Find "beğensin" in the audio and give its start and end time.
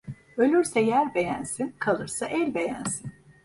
1.15-1.75, 2.53-3.11